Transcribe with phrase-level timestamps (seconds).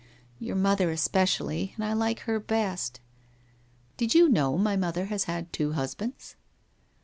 [0.39, 3.05] Your mother espe cially, and I like her best.' 1
[3.97, 6.35] Did you know my mother has had two husbands?